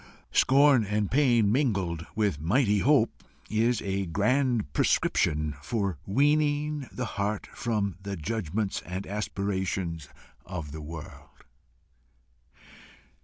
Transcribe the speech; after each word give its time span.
Scorn 0.31 0.83
and 0.83 1.11
pain 1.11 1.51
mingled 1.51 2.07
with 2.15 2.41
mighty 2.41 2.79
hope 2.79 3.23
is 3.51 3.83
a 3.83 4.07
grand 4.07 4.73
prescription 4.73 5.53
for 5.61 5.99
weaning 6.07 6.87
the 6.91 7.05
heart 7.05 7.45
from 7.53 7.97
the 8.01 8.17
judgments 8.17 8.81
and 8.83 9.05
aspirations 9.05 10.09
of 10.43 10.71
this 10.71 10.81
world. 10.81 11.43